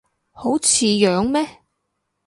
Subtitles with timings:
[0.31, 1.59] 好似樣咩